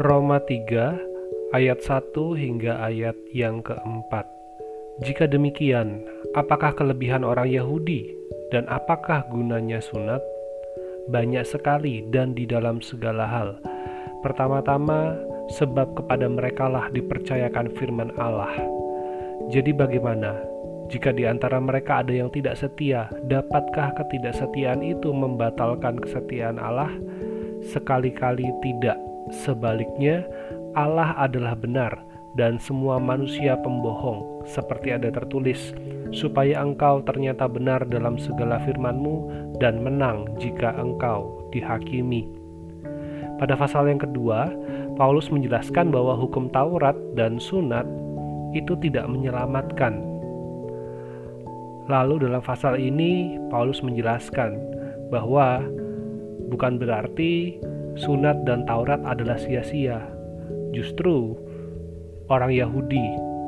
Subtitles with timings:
[0.00, 4.24] Roma 3 ayat 1 hingga ayat yang keempat.
[5.04, 6.00] Jika demikian,
[6.32, 8.08] apakah kelebihan orang Yahudi
[8.48, 10.24] dan apakah gunanya sunat?
[11.12, 13.60] Banyak sekali dan di dalam segala hal.
[14.24, 15.20] Pertama-tama,
[15.52, 18.56] sebab kepada merekalah dipercayakan firman Allah.
[19.52, 20.40] Jadi bagaimana?
[20.88, 26.88] Jika di antara mereka ada yang tidak setia, dapatkah ketidaksetiaan itu membatalkan kesetiaan Allah?
[27.60, 30.24] Sekali-kali tidak Sebaliknya,
[30.72, 31.92] Allah adalah benar
[32.38, 35.74] dan semua manusia pembohong, seperti ada tertulis,
[36.14, 39.28] supaya engkau ternyata benar dalam segala firmanmu
[39.60, 42.30] dan menang jika engkau dihakimi.
[43.36, 44.52] Pada pasal yang kedua,
[45.00, 47.88] Paulus menjelaskan bahwa hukum Taurat dan sunat
[48.52, 49.96] itu tidak menyelamatkan.
[51.88, 54.54] Lalu dalam pasal ini Paulus menjelaskan
[55.10, 55.64] bahwa
[56.52, 57.58] bukan berarti
[57.98, 60.02] sunat dan Taurat adalah sia-sia.
[60.70, 61.34] Justru
[62.30, 63.06] orang Yahudi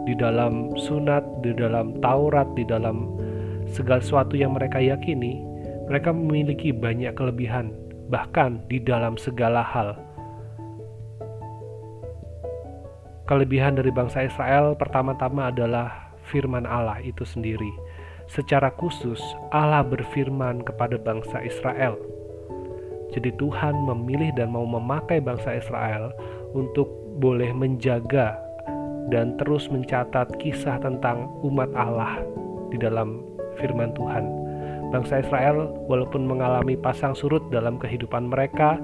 [0.09, 3.07] di dalam sunat, di dalam Taurat, di dalam
[3.71, 5.39] segala sesuatu yang mereka yakini,
[5.87, 7.71] mereka memiliki banyak kelebihan,
[8.11, 9.95] bahkan di dalam segala hal.
[13.31, 17.71] Kelebihan dari bangsa Israel pertama-tama adalah firman Allah itu sendiri.
[18.27, 19.23] Secara khusus,
[19.55, 21.99] Allah berfirman kepada bangsa Israel
[23.13, 26.17] jadi Tuhan memilih dan mau memakai bangsa Israel
[26.57, 26.89] untuk
[27.21, 28.41] boleh menjaga
[29.13, 32.25] dan terus mencatat kisah tentang umat Allah
[32.73, 33.21] di dalam
[33.61, 34.25] firman Tuhan.
[34.93, 38.77] Bangsa Israel walaupun mengalami pasang surut dalam kehidupan mereka,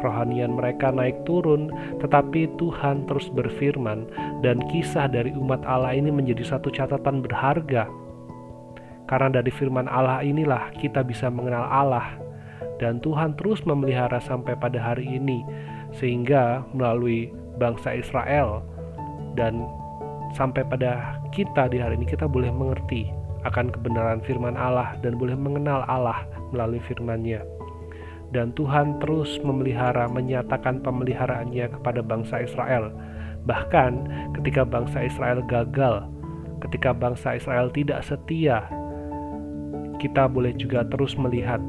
[0.00, 1.72] kerohanian mereka naik turun,
[2.04, 4.04] tetapi Tuhan terus berfirman
[4.44, 7.88] dan kisah dari umat Allah ini menjadi satu catatan berharga.
[9.08, 12.23] Karena dari firman Allah inilah kita bisa mengenal Allah
[12.82, 15.44] dan Tuhan terus memelihara sampai pada hari ini
[15.94, 18.66] sehingga melalui bangsa Israel
[19.38, 19.62] dan
[20.34, 23.06] sampai pada kita di hari ini kita boleh mengerti
[23.44, 27.44] akan kebenaran firman Allah dan boleh mengenal Allah melalui firman-Nya.
[28.32, 32.90] Dan Tuhan terus memelihara, menyatakan pemeliharaannya kepada bangsa Israel.
[33.46, 33.92] Bahkan
[34.40, 36.08] ketika bangsa Israel gagal,
[36.66, 38.66] ketika bangsa Israel tidak setia,
[40.02, 41.62] kita boleh juga terus melihat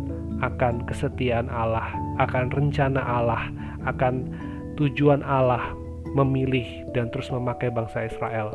[0.46, 1.90] akan kesetiaan Allah,
[2.22, 3.50] akan rencana Allah,
[3.90, 4.30] akan
[4.78, 5.74] tujuan Allah
[6.14, 8.54] memilih dan terus memakai bangsa Israel.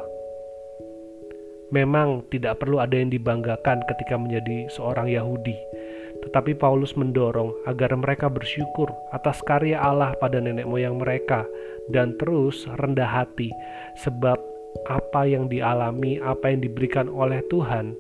[1.71, 5.55] Memang tidak perlu ada yang dibanggakan ketika menjadi seorang Yahudi,
[6.27, 11.47] tetapi Paulus mendorong agar mereka bersyukur atas karya Allah pada nenek moyang mereka
[11.95, 13.55] dan terus rendah hati,
[14.03, 14.39] sebab
[14.91, 17.95] apa yang dialami, apa yang diberikan oleh Tuhan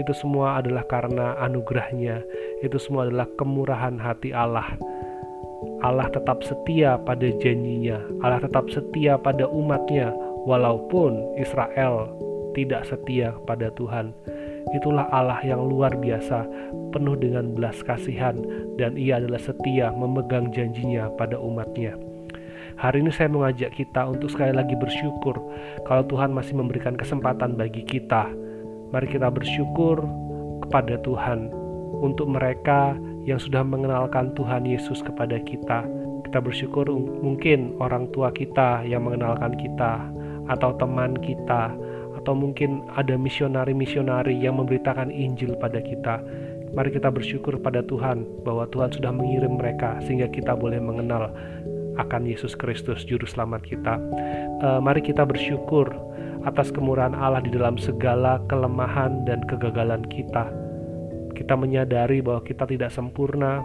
[0.00, 2.24] itu semua adalah karena anugerahnya,
[2.64, 4.76] itu semua adalah kemurahan hati Allah.
[5.82, 10.14] Allah tetap setia pada janjinya, Allah tetap setia pada umatnya,
[10.48, 12.08] walaupun Israel
[12.56, 14.14] tidak setia pada Tuhan.
[14.72, 16.46] Itulah Allah yang luar biasa,
[16.94, 18.38] penuh dengan belas kasihan,
[18.78, 21.98] dan ia adalah setia memegang janjinya pada umatnya.
[22.80, 25.36] Hari ini saya mengajak kita untuk sekali lagi bersyukur
[25.84, 28.32] kalau Tuhan masih memberikan kesempatan bagi kita
[28.92, 30.04] Mari kita bersyukur
[30.68, 31.48] kepada Tuhan
[32.04, 32.92] untuk mereka
[33.24, 35.88] yang sudah mengenalkan Tuhan Yesus kepada kita.
[36.28, 36.88] Kita bersyukur
[37.24, 40.12] mungkin orang tua kita yang mengenalkan kita,
[40.50, 41.72] atau teman kita,
[42.18, 46.20] atau mungkin ada misionari-misionari yang memberitakan Injil pada kita.
[46.72, 51.28] Mari kita bersyukur pada Tuhan bahwa Tuhan sudah mengirim mereka sehingga kita boleh mengenal
[52.00, 54.00] akan Yesus Kristus juru selamat kita.
[54.64, 55.92] Uh, mari kita bersyukur
[56.42, 60.50] atas kemurahan Allah di dalam segala kelemahan dan kegagalan kita.
[61.32, 63.62] Kita menyadari bahwa kita tidak sempurna,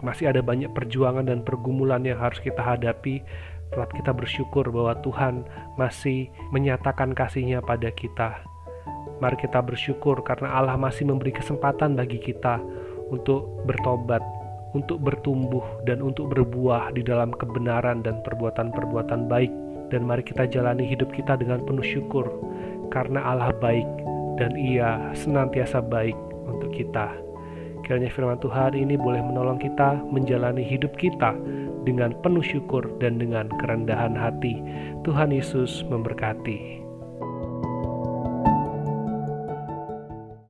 [0.00, 3.24] masih ada banyak perjuangan dan pergumulan yang harus kita hadapi.
[3.72, 5.44] Telah kita bersyukur bahwa Tuhan
[5.80, 8.44] masih menyatakan kasihnya pada kita.
[9.22, 12.60] Mari kita bersyukur karena Allah masih memberi kesempatan bagi kita
[13.08, 14.20] untuk bertobat,
[14.74, 19.52] untuk bertumbuh, dan untuk berbuah di dalam kebenaran dan perbuatan-perbuatan baik
[19.94, 22.26] dan mari kita jalani hidup kita dengan penuh syukur
[22.90, 23.86] karena Allah baik
[24.42, 26.18] dan ia senantiasa baik
[26.50, 27.14] untuk kita.
[27.86, 31.36] Kiranya firman Tuhan ini boleh menolong kita menjalani hidup kita
[31.86, 34.58] dengan penuh syukur dan dengan kerendahan hati.
[35.06, 36.83] Tuhan Yesus memberkati.